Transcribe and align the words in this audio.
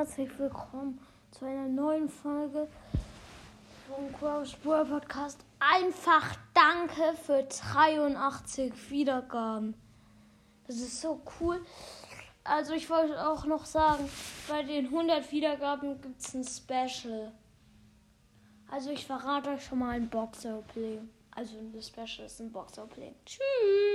herzlich 0.00 0.30
willkommen 0.38 0.98
zu 1.30 1.44
einer 1.44 1.68
neuen 1.68 2.08
Folge 2.08 2.66
vom 3.86 4.10
Crows 4.14 4.54
Brawl 4.54 4.86
Podcast. 4.86 5.44
Einfach 5.58 6.36
danke 6.54 7.14
für 7.22 7.42
83 7.42 8.72
Wiedergaben. 8.88 9.74
Das 10.66 10.76
ist 10.76 11.02
so 11.02 11.20
cool. 11.38 11.60
Also 12.44 12.72
ich 12.72 12.88
wollte 12.88 13.28
auch 13.28 13.44
noch 13.44 13.66
sagen, 13.66 14.08
bei 14.48 14.62
den 14.62 14.86
100 14.86 15.30
Wiedergaben 15.32 16.00
gibt 16.00 16.18
es 16.18 16.32
ein 16.32 16.44
Special. 16.44 17.30
Also 18.70 18.88
ich 18.92 19.04
verrate 19.04 19.50
euch 19.50 19.62
schon 19.66 19.80
mal 19.80 19.90
ein 19.90 20.08
Box-Opening. 20.08 21.10
Also 21.32 21.58
ein 21.58 21.82
Special 21.82 22.24
ist 22.24 22.40
ein 22.40 22.50
Box-Opening. 22.50 23.14
Tschüss! 23.26 23.89